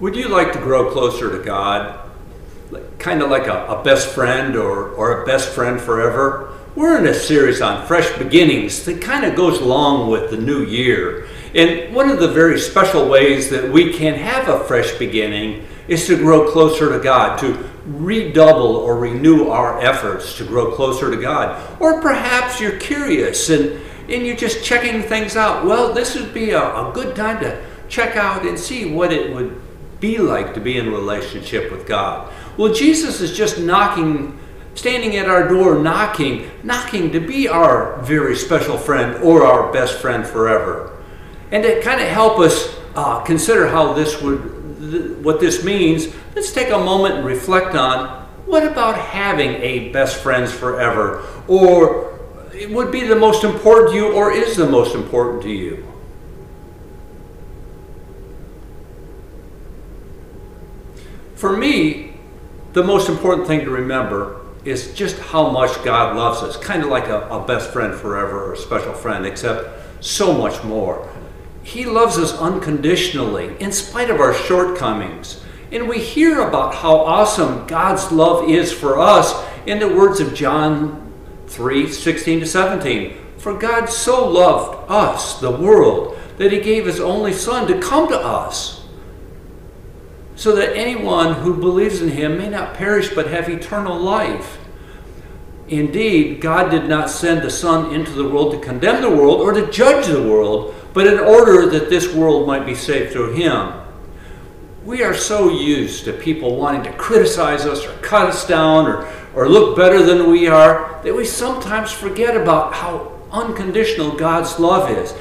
Would 0.00 0.14
you 0.14 0.28
like 0.28 0.52
to 0.52 0.60
grow 0.60 0.92
closer 0.92 1.36
to 1.36 1.44
God? 1.44 1.98
Kind 3.00 3.20
of 3.20 3.30
like 3.30 3.48
a, 3.48 3.66
a, 3.66 3.82
best 3.82 4.14
friend 4.14 4.54
or, 4.54 4.90
or 4.90 5.22
a 5.22 5.26
best 5.26 5.48
friend 5.48 5.80
forever? 5.80 6.56
We're 6.76 7.00
in 7.00 7.06
a 7.08 7.14
series 7.14 7.60
on 7.60 7.84
fresh 7.84 8.16
beginnings 8.16 8.84
that 8.84 9.02
kind 9.02 9.24
of 9.24 9.34
goes 9.34 9.58
along 9.58 10.08
with 10.08 10.30
the 10.30 10.36
new 10.36 10.64
year. 10.64 11.26
And 11.52 11.92
one 11.92 12.10
of 12.10 12.20
the 12.20 12.28
very 12.28 12.60
special 12.60 13.08
ways 13.08 13.50
that 13.50 13.72
we 13.72 13.92
can 13.92 14.14
have 14.14 14.46
a 14.46 14.62
fresh 14.66 14.96
beginning 14.98 15.66
is 15.88 16.06
to 16.06 16.16
grow 16.16 16.52
closer 16.52 16.96
to 16.96 17.02
God, 17.02 17.36
to 17.40 17.68
redouble 17.84 18.76
or 18.76 18.98
renew 18.98 19.48
our 19.48 19.80
efforts 19.80 20.38
to 20.38 20.44
grow 20.44 20.76
closer 20.76 21.10
to 21.10 21.20
God. 21.20 21.60
Or 21.80 22.00
perhaps 22.00 22.60
you're 22.60 22.78
curious 22.78 23.50
and, 23.50 23.80
and 24.08 24.24
you're 24.24 24.36
just 24.36 24.64
checking 24.64 25.02
things 25.02 25.34
out. 25.34 25.64
Well, 25.64 25.92
this 25.92 26.14
would 26.14 26.32
be 26.32 26.50
a, 26.50 26.62
a 26.62 26.92
good 26.94 27.16
time 27.16 27.40
to 27.40 27.64
check 27.88 28.14
out 28.14 28.46
and 28.46 28.56
see 28.56 28.92
what 28.94 29.12
it 29.12 29.34
would 29.34 29.60
be 30.00 30.18
like 30.18 30.54
to 30.54 30.60
be 30.60 30.78
in 30.78 30.92
relationship 30.92 31.70
with 31.70 31.86
God. 31.86 32.32
Well, 32.56 32.72
Jesus 32.72 33.20
is 33.20 33.36
just 33.36 33.58
knocking, 33.58 34.38
standing 34.74 35.16
at 35.16 35.28
our 35.28 35.48
door, 35.48 35.78
knocking, 35.78 36.50
knocking 36.62 37.10
to 37.12 37.20
be 37.20 37.48
our 37.48 38.00
very 38.02 38.36
special 38.36 38.78
friend 38.78 39.22
or 39.22 39.44
our 39.44 39.72
best 39.72 39.98
friend 39.98 40.26
forever. 40.26 40.96
And 41.50 41.62
to 41.62 41.80
kind 41.82 42.00
of 42.00 42.08
help 42.08 42.38
us 42.38 42.76
uh, 42.94 43.20
consider 43.22 43.68
how 43.68 43.92
this 43.92 44.20
would 44.20 44.56
what 45.24 45.40
this 45.40 45.64
means, 45.64 46.06
let's 46.34 46.52
take 46.52 46.70
a 46.70 46.78
moment 46.78 47.16
and 47.16 47.26
reflect 47.26 47.74
on 47.74 48.26
what 48.46 48.66
about 48.66 48.96
having 48.96 49.50
a 49.56 49.90
best 49.90 50.16
friends 50.16 50.50
forever? 50.52 51.26
Or 51.46 52.18
it 52.54 52.70
would 52.70 52.90
be 52.90 53.06
the 53.06 53.16
most 53.16 53.44
important 53.44 53.90
to 53.90 53.96
you, 53.96 54.12
or 54.12 54.32
is 54.32 54.56
the 54.56 54.68
most 54.68 54.94
important 54.94 55.42
to 55.42 55.50
you? 55.50 55.86
For 61.38 61.56
me, 61.56 62.14
the 62.72 62.82
most 62.82 63.08
important 63.08 63.46
thing 63.46 63.60
to 63.60 63.70
remember 63.70 64.40
is 64.64 64.92
just 64.92 65.16
how 65.20 65.50
much 65.50 65.84
God 65.84 66.16
loves 66.16 66.42
us, 66.42 66.56
kind 66.56 66.82
of 66.82 66.88
like 66.88 67.06
a, 67.06 67.28
a 67.28 67.46
best 67.46 67.70
friend 67.70 67.94
forever 67.94 68.46
or 68.46 68.54
a 68.54 68.56
special 68.56 68.92
friend, 68.92 69.24
except 69.24 70.04
so 70.04 70.36
much 70.36 70.64
more. 70.64 71.08
He 71.62 71.86
loves 71.86 72.18
us 72.18 72.36
unconditionally, 72.36 73.56
in 73.60 73.70
spite 73.70 74.10
of 74.10 74.18
our 74.18 74.34
shortcomings. 74.34 75.40
And 75.70 75.88
we 75.88 76.00
hear 76.00 76.40
about 76.40 76.74
how 76.74 76.96
awesome 76.96 77.68
God's 77.68 78.10
love 78.10 78.50
is 78.50 78.72
for 78.72 78.98
us 78.98 79.32
in 79.64 79.78
the 79.78 79.94
words 79.94 80.18
of 80.18 80.34
John 80.34 81.12
3 81.46 81.88
16 81.88 82.40
to 82.40 82.46
17. 82.46 83.16
For 83.36 83.56
God 83.56 83.86
so 83.86 84.28
loved 84.28 84.90
us, 84.90 85.40
the 85.40 85.52
world, 85.52 86.18
that 86.38 86.50
he 86.50 86.58
gave 86.58 86.86
his 86.86 86.98
only 86.98 87.32
Son 87.32 87.68
to 87.68 87.80
come 87.80 88.08
to 88.08 88.18
us, 88.18 88.77
so 90.38 90.54
that 90.54 90.76
anyone 90.76 91.34
who 91.34 91.52
believes 91.52 92.00
in 92.00 92.10
him 92.10 92.38
may 92.38 92.48
not 92.48 92.72
perish 92.74 93.12
but 93.12 93.26
have 93.26 93.48
eternal 93.48 93.98
life. 93.98 94.58
Indeed, 95.66 96.40
God 96.40 96.70
did 96.70 96.88
not 96.88 97.10
send 97.10 97.42
the 97.42 97.50
Son 97.50 97.92
into 97.92 98.12
the 98.12 98.28
world 98.28 98.52
to 98.52 98.60
condemn 98.60 99.02
the 99.02 99.10
world 99.10 99.40
or 99.40 99.52
to 99.52 99.68
judge 99.72 100.06
the 100.06 100.22
world 100.22 100.76
but 100.94 101.08
in 101.08 101.18
order 101.18 101.66
that 101.66 101.90
this 101.90 102.14
world 102.14 102.46
might 102.46 102.64
be 102.64 102.76
saved 102.76 103.12
through 103.12 103.32
him. 103.32 103.72
We 104.84 105.02
are 105.02 105.12
so 105.12 105.50
used 105.50 106.04
to 106.04 106.12
people 106.12 106.54
wanting 106.54 106.84
to 106.84 106.96
criticize 106.96 107.66
us 107.66 107.84
or 107.84 107.92
cut 107.98 108.28
us 108.28 108.46
down 108.46 108.86
or, 108.86 109.12
or 109.34 109.48
look 109.48 109.76
better 109.76 110.04
than 110.04 110.30
we 110.30 110.46
are 110.46 111.00
that 111.02 111.16
we 111.16 111.24
sometimes 111.24 111.90
forget 111.90 112.36
about 112.36 112.74
how 112.74 113.12
unconditional 113.32 114.16
God's 114.16 114.60
love 114.60 114.88
is. 114.88 115.14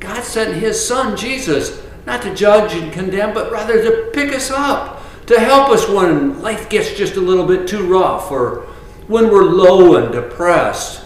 God 0.00 0.24
sent 0.24 0.54
his 0.54 0.82
son, 0.82 1.14
Jesus, 1.14 1.86
not 2.06 2.22
to 2.22 2.34
judge 2.34 2.74
and 2.74 2.92
condemn, 2.92 3.34
but 3.34 3.52
rather 3.52 3.82
to 3.82 4.10
pick 4.12 4.34
us 4.34 4.50
up, 4.50 5.02
to 5.26 5.38
help 5.38 5.68
us 5.70 5.88
when 5.88 6.40
life 6.42 6.68
gets 6.68 6.94
just 6.94 7.16
a 7.16 7.20
little 7.20 7.46
bit 7.46 7.68
too 7.68 7.86
rough 7.86 8.30
or 8.30 8.66
when 9.06 9.30
we're 9.30 9.44
low 9.44 9.96
and 9.96 10.12
depressed. 10.12 11.04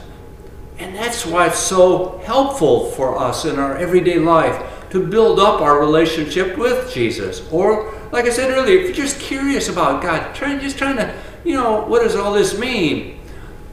And 0.78 0.94
that's 0.94 1.24
why 1.24 1.46
it's 1.46 1.58
so 1.58 2.18
helpful 2.24 2.90
for 2.92 3.18
us 3.18 3.44
in 3.44 3.58
our 3.58 3.76
everyday 3.76 4.18
life 4.18 4.90
to 4.90 5.06
build 5.06 5.38
up 5.38 5.60
our 5.60 5.80
relationship 5.80 6.56
with 6.56 6.92
Jesus. 6.92 7.50
Or, 7.50 7.94
like 8.12 8.26
I 8.26 8.30
said 8.30 8.50
earlier, 8.50 8.78
if 8.78 8.86
you're 8.86 9.06
just 9.06 9.20
curious 9.20 9.68
about 9.68 10.02
God, 10.02 10.34
trying 10.34 10.60
just 10.60 10.78
trying 10.78 10.96
to, 10.96 11.14
you 11.44 11.54
know, 11.54 11.84
what 11.86 12.02
does 12.02 12.14
all 12.14 12.32
this 12.32 12.58
mean? 12.58 13.20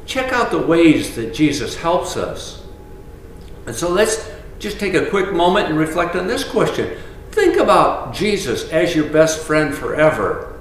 Check 0.06 0.34
out 0.34 0.52
the 0.52 0.60
ways 0.60 1.16
that 1.16 1.34
Jesus 1.34 1.76
helps 1.76 2.18
us. 2.18 2.64
And 3.66 3.76
so 3.76 3.90
let's 3.90 4.30
just 4.60 4.80
take 4.80 4.94
a 4.94 5.10
quick 5.10 5.34
moment 5.34 5.68
and 5.70 5.78
reflect 5.78 6.16
on 6.16 6.28
this 6.28 6.44
question. 6.44 6.98
Think 7.34 7.58
about 7.58 8.14
Jesus 8.14 8.70
as 8.70 8.96
your 8.96 9.10
best 9.10 9.42
friend 9.42 9.74
forever. 9.74 10.54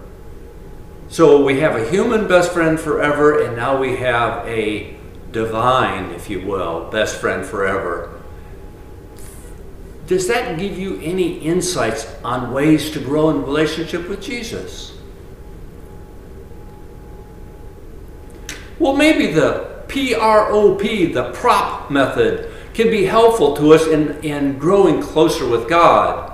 So 1.10 1.44
we 1.44 1.60
have 1.60 1.76
a 1.76 1.90
human 1.90 2.26
best 2.26 2.50
friend 2.50 2.80
forever, 2.80 3.42
and 3.44 3.54
now 3.54 3.78
we 3.78 3.96
have 3.96 4.48
a 4.48 4.96
divine, 5.32 6.12
if 6.12 6.30
you 6.30 6.46
will, 6.46 6.88
best 6.90 7.20
friend 7.20 7.44
forever. 7.44 8.22
Does 10.06 10.26
that 10.28 10.58
give 10.58 10.78
you 10.78 10.98
any 11.02 11.40
insights 11.40 12.10
on 12.24 12.52
ways 12.52 12.90
to 12.92 13.00
grow 13.00 13.28
in 13.28 13.42
relationship 13.42 14.08
with 14.08 14.22
Jesus? 14.22 14.96
Well, 18.78 18.96
maybe 18.96 19.26
the 19.26 19.84
PROP, 19.88 20.80
the 20.80 21.32
PROP 21.34 21.90
method, 21.90 22.50
can 22.72 22.88
be 22.88 23.04
helpful 23.04 23.54
to 23.58 23.74
us 23.74 23.86
in, 23.86 24.18
in 24.24 24.58
growing 24.58 25.02
closer 25.02 25.46
with 25.46 25.68
God. 25.68 26.31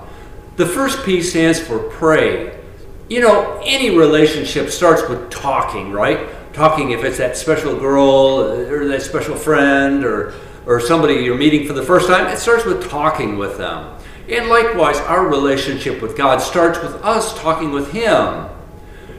The 0.58 0.66
first 0.66 1.04
P 1.04 1.22
stands 1.22 1.58
for 1.58 1.78
pray. 1.78 2.60
You 3.08 3.20
know, 3.20 3.62
any 3.64 3.96
relationship 3.96 4.68
starts 4.68 5.08
with 5.08 5.30
talking, 5.30 5.92
right? 5.92 6.28
talking 6.58 6.90
if 6.90 7.04
it's 7.04 7.18
that 7.18 7.36
special 7.36 7.78
girl 7.78 8.38
uh, 8.40 8.72
or 8.72 8.88
that 8.88 9.00
special 9.02 9.36
friend 9.36 10.04
or, 10.04 10.34
or 10.66 10.80
somebody 10.80 11.14
you're 11.14 11.38
meeting 11.38 11.66
for 11.66 11.72
the 11.72 11.82
first 11.82 12.08
time, 12.08 12.26
it 12.26 12.38
starts 12.38 12.64
with 12.64 12.90
talking 12.90 13.38
with 13.38 13.56
them. 13.56 13.96
And 14.28 14.48
likewise, 14.48 14.98
our 14.98 15.26
relationship 15.28 16.02
with 16.02 16.16
God 16.16 16.38
starts 16.38 16.80
with 16.82 16.94
us 17.04 17.38
talking 17.38 17.70
with 17.70 17.92
Him, 17.92 18.48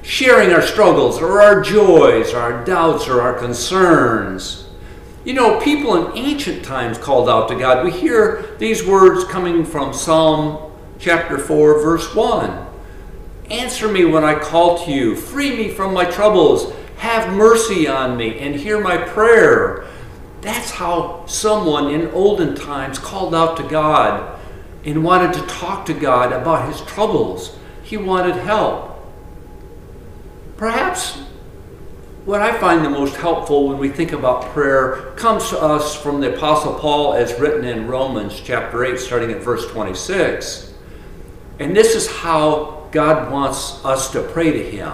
sharing 0.04 0.52
our 0.52 0.62
struggles 0.62 1.20
or 1.20 1.42
our 1.42 1.62
joys, 1.62 2.34
or 2.34 2.40
our 2.40 2.66
doubts 2.66 3.08
or 3.08 3.22
our 3.22 3.34
concerns. 3.34 4.68
You 5.24 5.34
know, 5.34 5.60
people 5.62 5.96
in 5.96 6.18
ancient 6.18 6.64
times 6.64 6.98
called 6.98 7.30
out 7.30 7.48
to 7.50 7.56
God. 7.56 7.86
We 7.86 7.92
hear 7.92 8.56
these 8.60 8.86
words 8.86 9.24
coming 9.24 9.64
from 9.64 9.94
Psalm 9.94 10.69
chapter 11.00 11.38
4, 11.38 11.82
verse 11.82 12.14
1. 12.14 12.68
Answer 13.50 13.88
me 13.88 14.06
when 14.06 14.24
I 14.24 14.38
call 14.38 14.86
to 14.86 14.92
you, 14.92 15.16
free 15.16 15.56
me 15.56 15.70
from 15.70 15.94
my 15.94 16.06
troubles. 16.06 16.74
Have 16.98 17.34
mercy 17.36 17.88
on 17.88 18.18
me 18.18 18.38
and 18.40 18.54
hear 18.54 18.80
my 18.80 18.98
prayer. 18.98 19.88
That's 20.42 20.70
how 20.70 21.26
someone 21.26 21.90
in 21.90 22.10
olden 22.12 22.54
times 22.54 23.00
called 23.00 23.34
out 23.34 23.58
to 23.58 23.64
God 23.64 24.40
and 24.86 25.04
wanted 25.04 25.34
to 25.34 25.48
talk 25.48 25.86
to 25.88 25.94
God 25.94 26.32
about 26.34 26.72
his 26.72 26.82
troubles. 26.82 27.58
He 27.84 27.98
wanted 27.98 28.36
help. 28.36 28.98
Perhaps 30.58 31.22
what 32.26 32.42
I 32.42 32.58
find 32.60 32.86
the 32.86 32.90
most 32.90 33.16
helpful 33.16 33.70
when 33.70 33.78
we 33.78 33.90
think 33.90 34.12
about 34.12 34.46
prayer 34.54 35.14
comes 35.16 35.50
to 35.50 35.60
us 35.60 35.96
from 35.96 36.22
the 36.22 36.36
Apostle 36.36 36.76
Paul 36.76 37.14
as 37.14 37.40
written 37.40 37.66
in 37.66 37.88
Romans 37.88 38.40
chapter 38.40 38.84
8, 38.84 39.00
starting 39.00 39.32
at 39.32 39.42
verse 39.42 39.66
26. 39.72 40.69
And 41.60 41.76
this 41.76 41.96
is 41.96 42.10
how 42.10 42.88
God 42.92 43.32
wants 43.32 43.84
us 43.86 44.12
to 44.12 44.24
pray 44.24 44.52
to 44.52 44.64
him. 44.64 44.92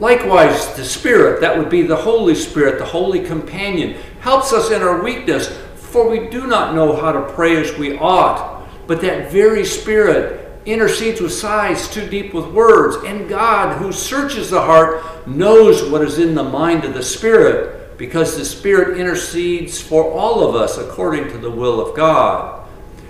Likewise, 0.00 0.74
the 0.74 0.84
Spirit, 0.84 1.40
that 1.40 1.56
would 1.56 1.70
be 1.70 1.82
the 1.82 1.94
Holy 1.94 2.34
Spirit, 2.34 2.78
the 2.78 2.84
Holy 2.84 3.24
Companion, 3.24 3.96
helps 4.20 4.52
us 4.52 4.70
in 4.70 4.82
our 4.82 5.02
weakness, 5.02 5.56
for 5.76 6.08
we 6.08 6.28
do 6.28 6.46
not 6.46 6.74
know 6.74 6.96
how 6.96 7.12
to 7.12 7.32
pray 7.32 7.56
as 7.56 7.76
we 7.78 7.96
ought. 7.98 8.66
But 8.86 9.00
that 9.02 9.30
very 9.30 9.64
Spirit 9.64 10.40
intercedes 10.66 11.20
with 11.20 11.32
sighs 11.32 11.88
too 11.88 12.08
deep 12.08 12.34
with 12.34 12.46
words, 12.46 12.96
and 13.04 13.28
God, 13.28 13.78
who 13.78 13.92
searches 13.92 14.50
the 14.50 14.60
heart, 14.60 15.26
knows 15.26 15.88
what 15.88 16.02
is 16.02 16.18
in 16.18 16.34
the 16.34 16.42
mind 16.42 16.84
of 16.84 16.94
the 16.94 17.02
Spirit, 17.02 17.96
because 17.96 18.36
the 18.36 18.44
Spirit 18.44 18.98
intercedes 18.98 19.80
for 19.80 20.10
all 20.10 20.48
of 20.48 20.56
us 20.56 20.78
according 20.78 21.28
to 21.28 21.38
the 21.38 21.50
will 21.50 21.80
of 21.80 21.96
God. 21.96 22.63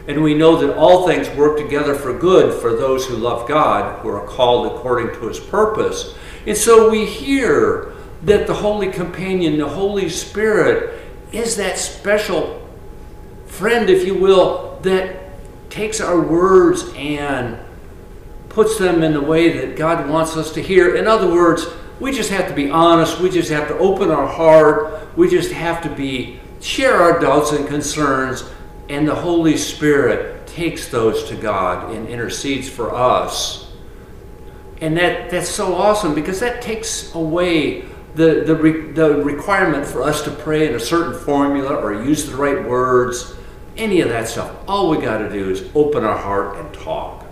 And 0.07 0.23
we 0.23 0.35
know 0.35 0.57
that 0.57 0.77
all 0.77 1.07
things 1.07 1.29
work 1.31 1.57
together 1.57 1.95
for 1.95 2.17
good 2.17 2.61
for 2.61 2.75
those 2.77 3.07
who 3.07 3.17
love 3.17 3.49
God, 3.49 4.01
who 4.01 4.09
are 4.09 4.27
called 4.27 4.67
according 4.67 5.19
to 5.19 5.29
his 5.29 5.41
purpose. 5.41 6.15
And 6.47 6.57
so 6.57 6.91
we 6.91 7.07
hear 7.07 7.95
that 8.23 8.47
the 8.47 8.55
Holy 8.55 8.91
Companion, 8.91 9.59
the 9.59 9.69
Holy 9.69 10.09
Spirit, 10.09 11.01
is 11.33 11.57
that 11.57 11.79
special 11.79 12.61
friend, 13.47 13.89
if 13.89 14.07
you 14.07 14.15
will, 14.15 14.79
that 14.83 15.17
takes 15.71 16.01
our 16.01 16.21
words 16.21 16.93
and 16.97 17.59
puts 18.49 18.79
them 18.79 19.03
in 19.03 19.13
the 19.13 19.21
way 19.21 19.59
that 19.59 19.77
God 19.77 20.09
wants 20.09 20.37
us 20.37 20.53
to 20.53 20.63
hear. 20.63 20.97
In 20.97 21.07
other 21.07 21.29
words, 21.29 21.67
we 21.99 22.13
just 22.13 22.31
have 22.31 22.49
to 22.49 22.55
be 22.55 22.71
honest. 22.71 23.21
We 23.21 23.31
just 23.31 23.51
have 23.51 23.69
to 23.69 23.79
open 23.79 24.11
our 24.11 24.27
heart. 24.27 25.09
We 25.17 25.29
just 25.29 25.51
have 25.53 25.83
to 25.83 25.89
be 25.89 26.41
share 26.61 26.95
our 26.95 27.21
doubts 27.21 27.53
and 27.53 27.67
concerns, 27.67 28.45
and 28.89 29.09
the 29.09 29.15
Holy 29.15 29.57
Spirit 29.57 30.47
takes 30.47 30.89
those 30.89 31.25
to 31.25 31.37
God 31.37 31.95
and 31.95 32.09
intercedes 32.09 32.69
for 32.69 32.95
us. 32.95 33.73
And 34.81 34.97
that, 34.97 35.31
that's 35.31 35.49
so 35.49 35.75
awesome 35.75 36.15
because 36.15 36.41
that 36.41 36.61
takes 36.61 37.15
away 37.15 37.85
the, 38.15 38.45
the, 38.47 38.55
re, 38.55 38.93
the 38.93 39.23
requirement 39.23 39.87
for 39.87 40.03
us 40.03 40.23
to 40.23 40.31
pray 40.31 40.69
in 40.69 40.75
a 40.75 40.81
certain 40.81 41.19
formula 41.19 41.75
or 41.75 42.05
use 42.05 42.29
the 42.29 42.37
right 42.37 42.65
words, 42.65 43.35
any 43.77 44.01
of 44.01 44.09
that 44.09 44.29
stuff. 44.29 44.55
All 44.69 44.91
we 44.91 44.99
got 44.99 45.19
to 45.19 45.29
do 45.29 45.51
is 45.51 45.69
open 45.75 46.05
our 46.05 46.17
heart 46.17 46.59
and 46.59 46.73
talk. 46.75 47.25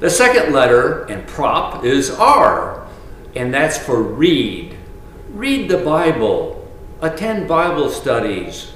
The 0.00 0.10
second 0.10 0.52
letter 0.52 1.04
and 1.04 1.26
prop 1.28 1.84
is 1.84 2.10
R, 2.10 2.88
and 3.36 3.52
that's 3.52 3.78
for 3.78 4.02
read. 4.02 4.76
Read 5.28 5.68
the 5.68 5.78
Bible, 5.78 6.68
attend 7.00 7.46
Bible 7.46 7.88
studies. 7.88 8.71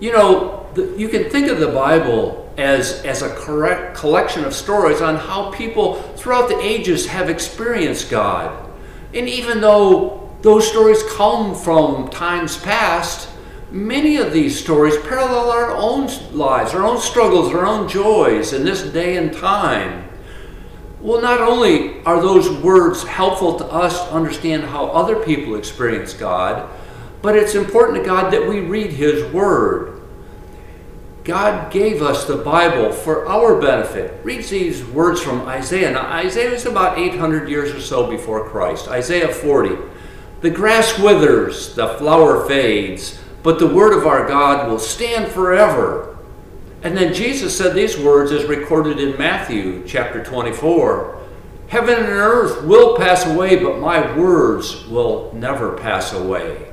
You 0.00 0.12
know, 0.12 0.66
the, 0.74 0.94
you 0.96 1.08
can 1.08 1.28
think 1.30 1.48
of 1.48 1.58
the 1.58 1.68
Bible 1.68 2.52
as, 2.56 3.02
as 3.04 3.22
a 3.22 3.34
correct 3.34 3.96
collection 3.96 4.44
of 4.44 4.54
stories 4.54 5.00
on 5.00 5.16
how 5.16 5.50
people 5.50 6.02
throughout 6.16 6.48
the 6.48 6.58
ages 6.60 7.06
have 7.06 7.30
experienced 7.30 8.10
God. 8.10 8.68
And 9.14 9.28
even 9.28 9.60
though 9.60 10.30
those 10.42 10.68
stories 10.68 11.02
come 11.14 11.54
from 11.54 12.08
times 12.10 12.58
past, 12.58 13.28
many 13.70 14.16
of 14.16 14.32
these 14.32 14.58
stories 14.58 14.96
parallel 14.98 15.50
our 15.50 15.70
own 15.72 16.08
lives, 16.32 16.74
our 16.74 16.84
own 16.84 17.00
struggles, 17.00 17.52
our 17.52 17.66
own 17.66 17.88
joys 17.88 18.52
in 18.52 18.64
this 18.64 18.82
day 18.82 19.16
and 19.16 19.32
time. 19.32 20.08
Well, 21.00 21.20
not 21.20 21.40
only 21.40 22.02
are 22.04 22.20
those 22.20 22.50
words 22.50 23.04
helpful 23.04 23.56
to 23.58 23.64
us 23.66 24.04
to 24.08 24.14
understand 24.14 24.64
how 24.64 24.86
other 24.86 25.16
people 25.24 25.54
experience 25.54 26.12
God, 26.12 26.68
but 27.22 27.36
it's 27.36 27.54
important 27.54 27.98
to 27.98 28.04
God 28.04 28.32
that 28.32 28.48
we 28.48 28.60
read 28.60 28.92
His 28.92 29.32
Word. 29.32 30.00
God 31.24 31.70
gave 31.70 32.00
us 32.00 32.24
the 32.24 32.36
Bible 32.36 32.90
for 32.90 33.28
our 33.28 33.60
benefit. 33.60 34.24
Read 34.24 34.44
these 34.44 34.82
words 34.84 35.20
from 35.20 35.42
Isaiah. 35.42 35.90
Now, 35.90 36.06
Isaiah 36.06 36.52
is 36.52 36.64
about 36.64 36.98
800 36.98 37.50
years 37.50 37.74
or 37.74 37.80
so 37.80 38.08
before 38.08 38.48
Christ. 38.48 38.88
Isaiah 38.88 39.28
40. 39.28 39.76
The 40.40 40.48
grass 40.48 40.98
withers, 40.98 41.74
the 41.74 41.88
flower 41.94 42.46
fades, 42.46 43.18
but 43.42 43.58
the 43.58 43.66
word 43.66 43.92
of 43.92 44.06
our 44.06 44.26
God 44.26 44.70
will 44.70 44.78
stand 44.78 45.30
forever. 45.30 46.16
And 46.82 46.96
then 46.96 47.12
Jesus 47.12 47.56
said 47.56 47.74
these 47.74 47.98
words 47.98 48.30
as 48.32 48.44
recorded 48.44 49.00
in 49.00 49.18
Matthew 49.18 49.86
chapter 49.86 50.24
24. 50.24 51.20
Heaven 51.68 51.96
and 51.96 52.08
earth 52.08 52.62
will 52.62 52.96
pass 52.96 53.26
away, 53.26 53.62
but 53.62 53.80
my 53.80 54.16
words 54.16 54.86
will 54.86 55.30
never 55.34 55.76
pass 55.76 56.14
away. 56.14 56.67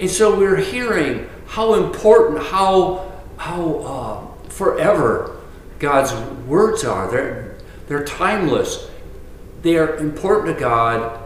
And 0.00 0.10
so 0.10 0.36
we're 0.36 0.56
hearing 0.56 1.28
how 1.46 1.74
important, 1.74 2.42
how 2.42 3.10
how 3.40 3.74
uh, 3.78 4.48
forever 4.50 5.38
God's 5.78 6.12
words 6.46 6.84
are. 6.84 7.10
They're, 7.10 7.56
they're 7.86 8.04
timeless. 8.04 8.90
They're 9.62 9.96
important 9.96 10.54
to 10.54 10.60
God, 10.60 11.18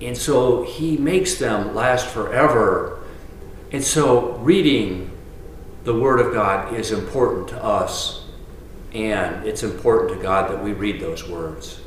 and 0.00 0.16
so 0.16 0.62
He 0.62 0.96
makes 0.96 1.34
them 1.34 1.74
last 1.74 2.06
forever. 2.06 3.00
And 3.70 3.84
so 3.84 4.32
reading 4.38 5.10
the 5.84 5.94
Word 5.94 6.20
of 6.20 6.32
God 6.32 6.74
is 6.74 6.90
important 6.90 7.48
to 7.48 7.62
us, 7.62 8.24
and 8.94 9.46
it's 9.46 9.62
important 9.62 10.16
to 10.16 10.22
God 10.22 10.50
that 10.50 10.64
we 10.64 10.72
read 10.72 11.00
those 11.00 11.28
words. 11.28 11.80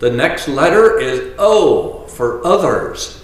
The 0.00 0.10
next 0.10 0.48
letter 0.48 0.98
is 0.98 1.34
O 1.38 2.06
for 2.08 2.44
others 2.44 3.21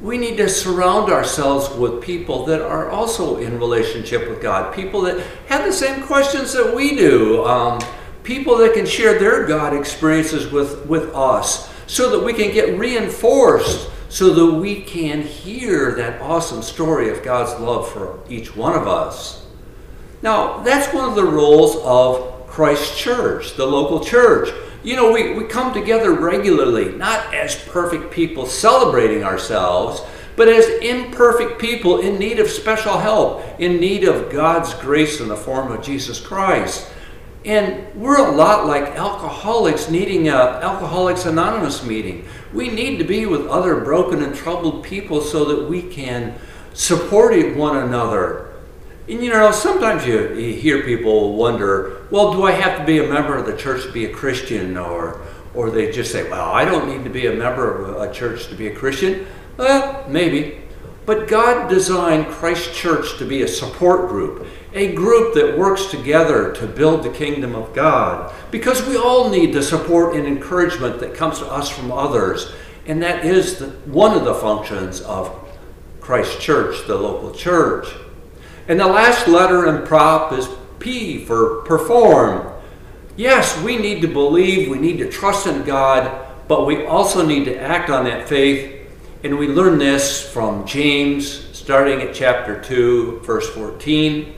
we 0.00 0.18
need 0.18 0.36
to 0.36 0.48
surround 0.48 1.10
ourselves 1.10 1.70
with 1.76 2.02
people 2.02 2.44
that 2.46 2.60
are 2.60 2.90
also 2.90 3.38
in 3.38 3.58
relationship 3.58 4.28
with 4.28 4.42
God, 4.42 4.74
people 4.74 5.00
that 5.02 5.24
have 5.46 5.64
the 5.64 5.72
same 5.72 6.02
questions 6.02 6.52
that 6.52 6.74
we 6.74 6.94
do, 6.94 7.44
um, 7.44 7.80
people 8.22 8.58
that 8.58 8.74
can 8.74 8.84
share 8.84 9.18
their 9.18 9.46
God 9.46 9.72
experiences 9.72 10.52
with, 10.52 10.84
with 10.86 11.14
us 11.14 11.72
so 11.86 12.10
that 12.10 12.24
we 12.24 12.32
can 12.32 12.52
get 12.52 12.78
reinforced, 12.78 13.90
so 14.08 14.34
that 14.34 14.58
we 14.58 14.82
can 14.82 15.22
hear 15.22 15.94
that 15.94 16.20
awesome 16.20 16.62
story 16.62 17.08
of 17.08 17.22
God's 17.22 17.58
love 17.60 17.90
for 17.90 18.20
each 18.28 18.54
one 18.54 18.78
of 18.78 18.86
us. 18.86 19.46
Now, 20.20 20.58
that's 20.62 20.92
one 20.92 21.08
of 21.08 21.14
the 21.14 21.24
roles 21.24 21.76
of 21.76 22.46
Christ 22.46 22.98
Church, 22.98 23.54
the 23.56 23.66
local 23.66 24.04
church. 24.04 24.50
You 24.82 24.96
know, 24.96 25.12
we, 25.12 25.34
we 25.34 25.44
come 25.44 25.74
together 25.74 26.12
regularly, 26.12 26.92
not 26.92 27.34
as 27.34 27.56
perfect 27.64 28.12
people 28.12 28.46
celebrating 28.46 29.24
ourselves, 29.24 30.02
but 30.36 30.48
as 30.48 30.66
imperfect 30.82 31.60
people 31.60 32.00
in 32.00 32.18
need 32.18 32.38
of 32.38 32.48
special 32.48 32.98
help, 32.98 33.42
in 33.58 33.80
need 33.80 34.04
of 34.04 34.30
God's 34.30 34.74
grace 34.74 35.20
in 35.20 35.28
the 35.28 35.36
form 35.36 35.72
of 35.72 35.82
Jesus 35.82 36.20
Christ. 36.20 36.90
And 37.44 37.94
we're 37.94 38.18
a 38.18 38.32
lot 38.32 38.66
like 38.66 38.96
alcoholics 38.96 39.88
needing 39.88 40.28
a 40.28 40.34
Alcoholics 40.34 41.26
Anonymous 41.26 41.84
meeting. 41.84 42.26
We 42.52 42.68
need 42.68 42.98
to 42.98 43.04
be 43.04 43.26
with 43.26 43.46
other 43.46 43.80
broken 43.80 44.22
and 44.22 44.34
troubled 44.34 44.84
people 44.84 45.20
so 45.20 45.44
that 45.44 45.68
we 45.68 45.82
can 45.82 46.34
support 46.74 47.56
one 47.56 47.76
another 47.78 48.45
and 49.08 49.22
you 49.22 49.30
know, 49.30 49.52
sometimes 49.52 50.04
you, 50.04 50.34
you, 50.34 50.54
hear 50.54 50.82
people 50.82 51.36
wonder, 51.36 52.06
well, 52.10 52.32
do 52.32 52.42
I 52.42 52.50
have 52.50 52.78
to 52.80 52.84
be 52.84 52.98
a 52.98 53.06
member 53.06 53.36
of 53.36 53.46
the 53.46 53.56
church 53.56 53.84
to 53.84 53.92
be 53.92 54.06
a 54.06 54.12
Christian? 54.12 54.76
Or, 54.76 55.22
or 55.54 55.70
they 55.70 55.92
just 55.92 56.10
say, 56.10 56.28
well, 56.28 56.50
I 56.50 56.64
don't 56.64 56.88
need 56.88 57.04
to 57.04 57.10
be 57.10 57.26
a 57.26 57.32
member 57.32 57.84
of 57.84 58.00
a 58.00 58.12
church 58.12 58.48
to 58.48 58.56
be 58.56 58.66
a 58.66 58.74
Christian. 58.74 59.26
Well, 59.58 60.04
maybe. 60.08 60.60
But 61.06 61.28
God 61.28 61.68
designed 61.68 62.26
Christ 62.26 62.74
Church 62.74 63.16
to 63.18 63.24
be 63.24 63.42
a 63.42 63.48
support 63.48 64.08
group, 64.08 64.48
a 64.72 64.92
group 64.92 65.34
that 65.34 65.56
works 65.56 65.86
together 65.86 66.52
to 66.54 66.66
build 66.66 67.04
the 67.04 67.10
kingdom 67.10 67.54
of 67.54 67.72
God. 67.76 68.34
Because 68.50 68.84
we 68.88 68.96
all 68.96 69.30
need 69.30 69.54
the 69.54 69.62
support 69.62 70.16
and 70.16 70.26
encouragement 70.26 70.98
that 70.98 71.14
comes 71.14 71.38
to 71.38 71.46
us 71.46 71.68
from 71.68 71.92
others. 71.92 72.52
And 72.86 73.00
that 73.04 73.24
is 73.24 73.60
the, 73.60 73.68
one 73.86 74.16
of 74.16 74.24
the 74.24 74.34
functions 74.34 75.00
of 75.02 75.32
Christ 76.00 76.40
Church, 76.40 76.84
the 76.88 76.96
local 76.96 77.32
church. 77.32 77.86
And 78.68 78.80
the 78.80 78.86
last 78.86 79.28
letter 79.28 79.66
in 79.68 79.86
prop 79.86 80.32
is 80.32 80.48
P 80.78 81.24
for 81.24 81.62
perform. 81.62 82.52
Yes, 83.16 83.60
we 83.62 83.78
need 83.78 84.02
to 84.02 84.08
believe, 84.08 84.68
we 84.68 84.78
need 84.78 84.98
to 84.98 85.08
trust 85.08 85.46
in 85.46 85.62
God, 85.62 86.26
but 86.48 86.66
we 86.66 86.84
also 86.84 87.24
need 87.24 87.44
to 87.44 87.58
act 87.58 87.90
on 87.90 88.04
that 88.04 88.28
faith. 88.28 88.74
And 89.24 89.38
we 89.38 89.48
learn 89.48 89.78
this 89.78 90.30
from 90.30 90.66
James, 90.66 91.26
starting 91.56 92.00
at 92.02 92.14
chapter 92.14 92.60
2, 92.60 93.20
verse 93.20 93.48
14. 93.50 94.34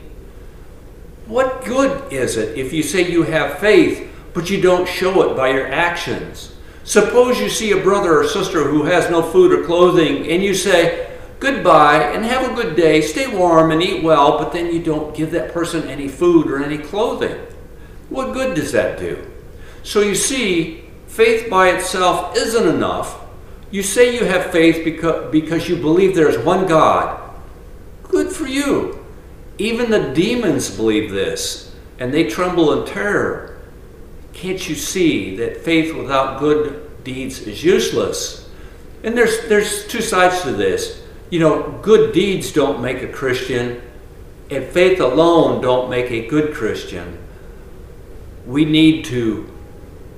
What 1.25 1.65
good 1.65 2.11
is 2.11 2.37
it 2.37 2.57
if 2.57 2.73
you 2.73 2.81
say 2.81 3.11
you 3.11 3.23
have 3.23 3.59
faith, 3.59 4.09
but 4.33 4.49
you 4.49 4.61
don't 4.61 4.87
show 4.87 5.29
it 5.29 5.35
by 5.35 5.49
your 5.49 5.67
actions? 5.67 6.55
Suppose 6.83 7.39
you 7.39 7.49
see 7.49 7.71
a 7.71 7.83
brother 7.83 8.19
or 8.19 8.27
sister 8.27 8.63
who 8.63 8.83
has 8.85 9.11
no 9.11 9.21
food 9.21 9.51
or 9.51 9.63
clothing, 9.65 10.27
and 10.27 10.41
you 10.41 10.55
say, 10.55 11.08
goodbye 11.39 12.03
and 12.03 12.25
have 12.25 12.51
a 12.51 12.55
good 12.55 12.75
day, 12.75 13.01
stay 13.01 13.27
warm 13.33 13.71
and 13.71 13.81
eat 13.81 14.03
well, 14.03 14.37
but 14.37 14.51
then 14.51 14.73
you 14.73 14.81
don't 14.81 15.15
give 15.15 15.31
that 15.31 15.53
person 15.53 15.87
any 15.87 16.07
food 16.07 16.47
or 16.47 16.63
any 16.63 16.77
clothing. 16.77 17.39
What 18.09 18.33
good 18.33 18.55
does 18.55 18.71
that 18.71 18.99
do? 18.99 19.25
So 19.83 20.01
you 20.01 20.15
see, 20.15 20.83
faith 21.07 21.49
by 21.49 21.69
itself 21.69 22.35
isn't 22.35 22.67
enough. 22.67 23.21
You 23.71 23.83
say 23.83 24.15
you 24.15 24.25
have 24.25 24.51
faith 24.51 24.83
because, 24.83 25.31
because 25.31 25.69
you 25.69 25.75
believe 25.75 26.15
there's 26.15 26.37
one 26.43 26.67
God. 26.67 27.19
Good 28.03 28.31
for 28.31 28.47
you. 28.47 29.05
Even 29.57 29.91
the 29.91 30.13
demons 30.13 30.69
believe 30.75 31.11
this, 31.11 31.75
and 31.99 32.13
they 32.13 32.23
tremble 32.29 32.79
in 32.81 32.87
terror. 32.87 33.59
Can't 34.33 34.67
you 34.69 34.75
see 34.75 35.35
that 35.37 35.57
faith 35.57 35.93
without 35.95 36.39
good 36.39 37.03
deeds 37.03 37.41
is 37.41 37.63
useless? 37.63 38.49
And 39.03 39.17
there's, 39.17 39.47
there's 39.47 39.87
two 39.87 40.01
sides 40.01 40.41
to 40.41 40.51
this 40.51 41.03
you 41.29 41.39
know, 41.39 41.79
good 41.81 42.13
deeds 42.13 42.51
don't 42.51 42.81
make 42.81 43.01
a 43.01 43.07
Christian, 43.07 43.81
and 44.49 44.65
faith 44.65 44.99
alone 44.99 45.61
don't 45.61 45.89
make 45.89 46.09
a 46.09 46.27
good 46.27 46.55
Christian. 46.55 47.19
We 48.45 48.65
need 48.65 49.05
to 49.05 49.49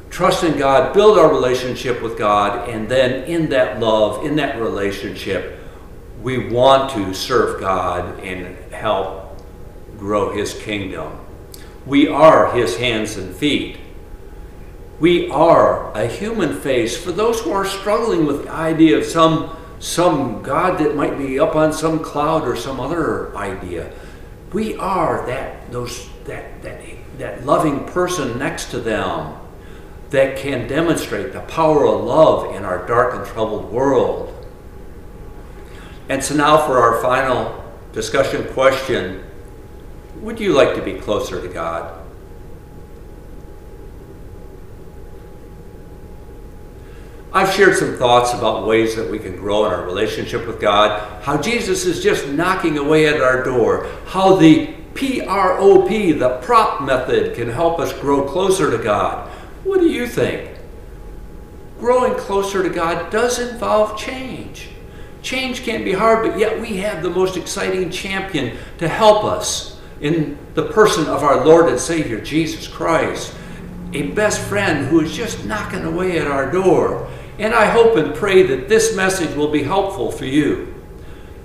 trust 0.10 0.44
in 0.44 0.58
God, 0.58 0.94
build 0.94 1.18
our 1.18 1.30
relationship 1.30 2.02
with 2.02 2.18
God, 2.18 2.70
and 2.70 2.88
then 2.88 3.24
in 3.24 3.50
that 3.50 3.80
love, 3.80 4.26
in 4.26 4.36
that 4.38 4.60
relationship, 4.60 5.58
we 6.22 6.50
want 6.50 6.92
to 6.92 7.14
serve 7.14 7.60
God 7.60 8.20
and 8.20 8.58
help 8.72 9.38
grow 9.98 10.34
His 10.34 10.54
kingdom. 10.54 11.20
We 11.86 12.08
are 12.08 12.54
His 12.54 12.78
hands 12.78 13.18
and 13.18 13.36
feet. 13.36 13.78
We 15.00 15.30
are 15.32 15.92
a 15.98 16.06
human 16.06 16.60
face 16.60 16.96
for 16.96 17.12
those 17.12 17.42
who 17.42 17.52
are 17.52 17.66
struggling 17.66 18.26
with 18.26 18.44
the 18.44 18.52
idea 18.52 18.98
of 18.98 19.06
some 19.06 19.58
some 19.82 20.44
God 20.44 20.80
that 20.80 20.96
might 20.96 21.18
be 21.18 21.40
up 21.40 21.56
on 21.56 21.74
some 21.74 22.00
cloud 22.00 22.48
or 22.48 22.56
some 22.56 22.80
other 22.80 23.36
idea. 23.36 23.92
We 24.54 24.76
are 24.78 25.26
that 25.26 25.72
those 25.72 26.08
that 26.26 26.62
that 26.62 26.80
that 27.18 27.46
loving 27.46 27.86
person 27.86 28.38
next 28.38 28.70
to 28.72 28.80
them 28.80 29.36
that 30.12 30.38
can 30.38 30.68
demonstrate 30.68 31.34
the 31.34 31.40
power 31.42 31.88
of 31.88 32.04
love 32.04 32.56
in 32.56 32.64
our 32.64 32.86
dark 32.86 33.16
and 33.16 33.26
troubled 33.26 33.72
world. 33.72 34.28
And 36.10 36.24
so 36.24 36.36
now 36.36 36.66
for 36.68 36.78
our 36.78 37.02
final 37.02 37.64
discussion 37.94 38.44
question, 38.54 39.24
would 40.18 40.40
you 40.40 40.54
like 40.54 40.76
to 40.76 40.82
be 40.82 40.94
closer 40.96 41.42
to 41.42 41.48
God? 41.48 42.01
I've 47.34 47.54
shared 47.54 47.78
some 47.78 47.96
thoughts 47.96 48.34
about 48.34 48.68
ways 48.68 48.96
that 48.98 49.10
we 49.10 49.18
can 49.18 49.38
grow 49.38 49.66
in 49.66 49.72
our 49.72 49.86
relationship 49.86 50.46
with 50.46 50.60
God, 50.60 51.24
how 51.24 51.42
Jesus 51.42 51.86
is 51.86 52.04
just 52.04 52.28
knocking 52.28 52.78
away 52.78 53.08
at 53.08 53.22
our 53.22 53.44
door, 53.44 53.90
how 54.08 54.36
the 54.36 54.74
PROP, 54.94 55.88
the 55.88 56.40
prop 56.42 56.82
method, 56.84 57.36
can 57.36 57.50
help 57.50 57.80
us 57.80 57.94
grow 57.94 58.28
closer 58.28 58.70
to 58.76 58.84
God. 58.84 59.30
What 59.64 59.80
do 59.80 59.90
you 59.90 60.08
think? 60.08 60.58
Growing 61.80 62.16
closer 62.16 62.62
to 62.64 62.70
God 62.70 63.10
does 63.12 63.40
involve 63.40 63.98
change. 63.98 64.70
Change 65.22 65.64
can 65.64 65.86
be 65.86 65.94
hard, 65.94 66.28
but 66.28 66.38
yet 66.38 66.60
we 66.60 66.78
have 66.78 67.02
the 67.02 67.10
most 67.10 67.38
exciting 67.38 67.90
champion 67.92 68.58
to 68.80 68.90
help 68.90 69.24
us 69.24 69.80
in 70.02 70.38
the 70.56 70.66
person 70.72 71.06
of 71.06 71.24
our 71.24 71.46
Lord 71.46 71.70
and 71.70 71.80
Savior, 71.80 72.20
Jesus 72.20 72.68
Christ. 72.68 73.34
A 73.94 74.04
best 74.12 74.42
friend 74.42 74.88
who 74.88 75.00
is 75.02 75.16
just 75.16 75.46
knocking 75.46 75.86
away 75.86 76.18
at 76.18 76.28
our 76.28 76.52
door. 76.52 77.10
And 77.42 77.56
I 77.56 77.66
hope 77.66 77.96
and 77.96 78.14
pray 78.14 78.44
that 78.44 78.70
this 78.70 78.96
message 78.96 79.36
will 79.36 79.48
be 79.48 79.64
helpful 79.64 80.12
for 80.12 80.26
you. 80.26 80.76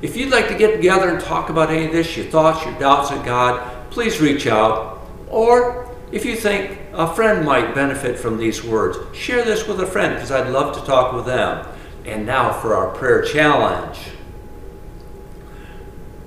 If 0.02 0.14
you'd 0.14 0.30
like 0.30 0.46
to 0.48 0.54
get 0.54 0.76
together 0.76 1.08
and 1.08 1.18
talk 1.18 1.48
about 1.48 1.70
any 1.70 1.86
of 1.86 1.92
this, 1.92 2.14
your 2.18 2.26
thoughts, 2.26 2.62
your 2.66 2.78
doubts 2.78 3.10
on 3.10 3.24
God, 3.24 3.90
please 3.90 4.20
reach 4.20 4.46
out. 4.46 5.00
Or 5.30 5.90
if 6.12 6.26
you 6.26 6.36
think 6.36 6.78
a 6.92 7.10
friend 7.14 7.46
might 7.46 7.74
benefit 7.74 8.18
from 8.18 8.36
these 8.36 8.62
words, 8.62 8.98
share 9.16 9.42
this 9.42 9.66
with 9.66 9.80
a 9.80 9.86
friend 9.86 10.14
because 10.14 10.30
I'd 10.30 10.50
love 10.50 10.76
to 10.78 10.84
talk 10.84 11.14
with 11.14 11.24
them. 11.24 11.66
And 12.04 12.26
now 12.26 12.52
for 12.52 12.76
our 12.76 12.94
prayer 12.94 13.22
challenge. 13.22 13.98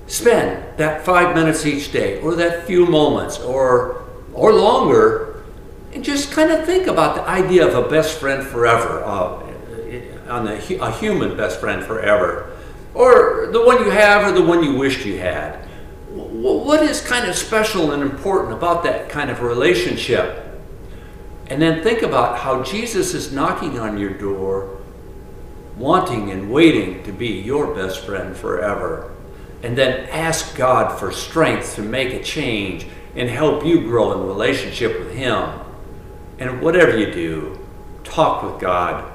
Spend 0.08 0.78
that 0.78 1.04
five 1.04 1.36
minutes 1.36 1.64
each 1.64 1.92
day, 1.92 2.20
or 2.22 2.34
that 2.34 2.66
few 2.66 2.86
moments, 2.86 3.38
or, 3.38 4.02
or 4.34 4.52
longer, 4.52 5.44
and 5.94 6.02
just 6.02 6.32
kind 6.32 6.50
of 6.50 6.66
think 6.66 6.88
about 6.88 7.14
the 7.14 7.22
idea 7.22 7.64
of 7.64 7.86
a 7.86 7.88
best 7.88 8.18
friend 8.18 8.44
forever, 8.44 9.04
uh, 9.04 9.46
on 10.30 10.48
a, 10.48 10.56
a 10.78 10.90
human 10.92 11.36
best 11.36 11.60
friend 11.60 11.84
forever, 11.84 12.56
or 12.94 13.48
the 13.52 13.64
one 13.64 13.84
you 13.84 13.90
have, 13.90 14.26
or 14.26 14.32
the 14.32 14.44
one 14.44 14.62
you 14.62 14.74
wished 14.74 15.04
you 15.04 15.18
had. 15.18 15.56
What 16.10 16.82
is 16.82 17.00
kind 17.00 17.28
of 17.28 17.36
special 17.36 17.92
and 17.92 18.02
important 18.02 18.52
about 18.52 18.82
that 18.84 19.08
kind 19.08 19.30
of 19.30 19.42
relationship? 19.42 20.46
And 21.46 21.60
then 21.60 21.82
think 21.82 22.02
about 22.02 22.38
how 22.38 22.62
Jesus 22.62 23.14
is 23.14 23.32
knocking 23.32 23.78
on 23.78 23.98
your 23.98 24.10
door 24.10 24.80
wanting 25.80 26.30
and 26.30 26.52
waiting 26.52 27.02
to 27.04 27.10
be 27.10 27.28
your 27.28 27.74
best 27.74 28.04
friend 28.04 28.36
forever. 28.36 29.10
And 29.62 29.76
then 29.76 30.08
ask 30.10 30.54
God 30.54 30.98
for 30.98 31.10
strength 31.10 31.74
to 31.76 31.82
make 31.82 32.12
a 32.12 32.22
change 32.22 32.86
and 33.16 33.28
help 33.28 33.64
you 33.64 33.80
grow 33.80 34.12
in 34.12 34.26
relationship 34.26 34.98
with 34.98 35.14
Him. 35.14 35.58
And 36.38 36.60
whatever 36.60 36.96
you 36.96 37.12
do, 37.12 37.58
talk 38.04 38.42
with 38.42 38.60
God 38.60 39.10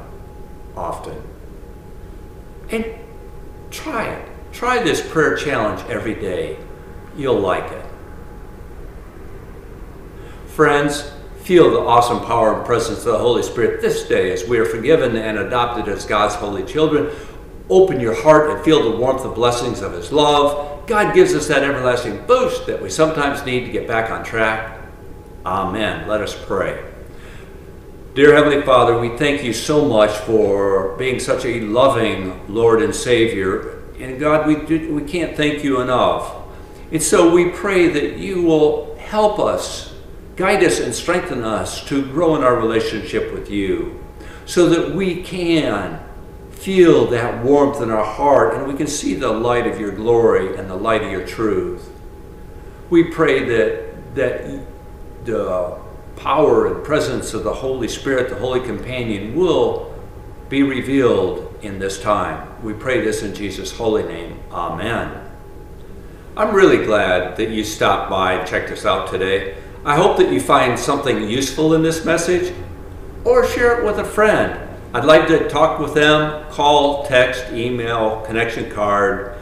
often. 0.77 1.21
And 2.69 2.85
try 3.71 4.07
it. 4.07 4.29
Try 4.51 4.81
this 4.81 5.07
prayer 5.07 5.35
challenge 5.35 5.87
every 5.89 6.15
day. 6.15 6.57
You'll 7.17 7.39
like 7.39 7.71
it. 7.71 7.85
Friends, 10.47 11.11
feel 11.41 11.69
the 11.69 11.79
awesome 11.79 12.19
power 12.25 12.55
and 12.55 12.65
presence 12.65 12.99
of 12.99 13.05
the 13.05 13.17
Holy 13.17 13.43
Spirit 13.43 13.81
this 13.81 14.07
day 14.07 14.31
as 14.31 14.47
we 14.47 14.57
are 14.57 14.65
forgiven 14.65 15.15
and 15.15 15.37
adopted 15.37 15.87
as 15.87 16.05
God's 16.05 16.35
holy 16.35 16.63
children. 16.63 17.13
Open 17.69 17.99
your 17.99 18.15
heart 18.15 18.49
and 18.49 18.63
feel 18.63 18.89
the 18.89 18.97
warmth 18.97 19.25
and 19.25 19.35
blessings 19.35 19.81
of 19.81 19.91
His 19.91 20.11
love. 20.11 20.87
God 20.87 21.13
gives 21.13 21.33
us 21.33 21.47
that 21.47 21.63
everlasting 21.63 22.25
boost 22.25 22.67
that 22.67 22.81
we 22.81 22.89
sometimes 22.89 23.45
need 23.45 23.65
to 23.65 23.71
get 23.71 23.87
back 23.87 24.11
on 24.11 24.23
track. 24.23 24.79
Amen. 25.45 26.07
Let 26.07 26.21
us 26.21 26.35
pray. 26.45 26.94
Dear 28.15 28.33
Heavenly 28.33 28.61
Father, 28.63 28.97
we 28.97 29.15
thank 29.17 29.43
you 29.43 29.53
so 29.53 29.85
much 29.85 30.09
for 30.19 30.95
being 30.97 31.19
such 31.19 31.45
a 31.45 31.59
loving 31.59 32.41
Lord 32.51 32.81
and 32.81 32.95
Savior. 32.95 33.83
And 33.99 34.19
God, 34.19 34.47
we, 34.47 34.55
do, 34.55 34.93
we 34.95 35.03
can't 35.03 35.37
thank 35.37 35.63
you 35.63 35.81
enough. 35.81 36.33
And 36.91 37.03
so 37.03 37.31
we 37.31 37.49
pray 37.49 37.87
that 37.89 38.17
you 38.17 38.41
will 38.41 38.95
help 38.97 39.37
us 39.37 39.95
Guide 40.35 40.63
us 40.65 40.81
and 40.81 40.93
strengthen 40.93 41.45
us 41.45 41.83
to 41.85 42.05
grow 42.07 42.35
in 42.35 42.43
our 42.43 42.57
relationship 42.57 43.33
with 43.33 43.49
you 43.49 44.03
so 44.45 44.67
that 44.67 44.93
we 44.93 45.23
can 45.23 46.01
feel 46.51 47.05
that 47.07 47.41
warmth 47.43 47.81
in 47.81 47.89
our 47.89 48.03
heart 48.03 48.53
and 48.53 48.67
we 48.67 48.73
can 48.73 48.87
see 48.87 49.15
the 49.15 49.31
light 49.31 49.65
of 49.65 49.79
your 49.79 49.91
glory 49.91 50.57
and 50.57 50.69
the 50.69 50.75
light 50.75 51.03
of 51.03 51.11
your 51.11 51.25
truth. 51.25 51.89
We 52.89 53.05
pray 53.05 53.45
that, 53.45 54.15
that 54.15 54.59
the 55.23 55.79
power 56.15 56.73
and 56.73 56.83
presence 56.85 57.33
of 57.33 57.43
the 57.43 57.53
Holy 57.53 57.87
Spirit, 57.87 58.29
the 58.29 58.35
Holy 58.35 58.59
Companion, 58.59 59.35
will 59.35 59.93
be 60.49 60.63
revealed 60.63 61.53
in 61.61 61.79
this 61.79 62.01
time. 62.01 62.47
We 62.63 62.73
pray 62.73 63.01
this 63.01 63.23
in 63.23 63.33
Jesus' 63.33 63.71
holy 63.71 64.03
name. 64.03 64.39
Amen. 64.51 65.21
I'm 66.37 66.53
really 66.53 66.85
glad 66.85 67.37
that 67.37 67.49
you 67.49 67.63
stopped 67.63 68.09
by 68.09 68.33
and 68.33 68.47
checked 68.47 68.69
us 68.71 68.85
out 68.85 69.09
today. 69.09 69.57
I 69.85 69.95
hope 69.95 70.17
that 70.17 70.31
you 70.33 70.41
find 70.41 70.77
something 70.77 71.29
useful 71.29 71.73
in 71.73 71.81
this 71.81 72.03
message 72.05 72.53
or 73.23 73.47
share 73.47 73.79
it 73.79 73.85
with 73.85 73.99
a 73.99 74.03
friend. 74.03 74.59
I'd 74.93 75.05
like 75.05 75.27
to 75.27 75.49
talk 75.49 75.79
with 75.79 75.93
them, 75.93 76.49
call, 76.51 77.05
text, 77.05 77.51
email, 77.51 78.21
connection 78.21 78.71
card. 78.71 79.37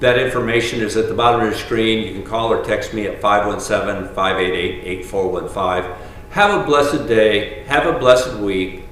That 0.00 0.18
information 0.18 0.80
is 0.80 0.96
at 0.96 1.08
the 1.08 1.14
bottom 1.14 1.40
of 1.40 1.46
your 1.46 1.58
screen. 1.58 2.06
You 2.06 2.12
can 2.12 2.24
call 2.24 2.52
or 2.52 2.64
text 2.64 2.94
me 2.94 3.06
at 3.06 3.20
517 3.20 4.14
588 4.14 4.84
8415. 4.84 6.07
Have 6.30 6.60
a 6.60 6.64
blessed 6.64 7.08
day. 7.08 7.64
Have 7.64 7.86
a 7.86 7.98
blessed 7.98 8.36
week. 8.36 8.84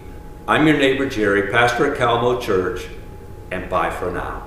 I'm 0.49 0.67
your 0.67 0.79
neighbor 0.79 1.09
Jerry, 1.09 1.51
pastor 1.51 1.93
at 1.93 1.99
Calmo 1.99 2.41
Church, 2.41 2.87
and 3.51 3.69
bye 3.69 3.91
for 3.91 4.11
now. 4.11 4.46